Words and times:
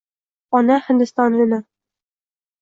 Ona 0.59 0.77
Hindistonini 0.85 1.61